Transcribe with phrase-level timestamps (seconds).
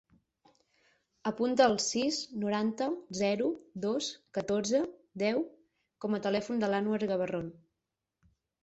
[1.31, 2.87] Apunta el sis, noranta,
[3.19, 3.51] zero,
[3.85, 4.83] dos, catorze,
[5.27, 5.45] deu
[6.07, 7.55] com a telèfon de l'Anwar Gabarron.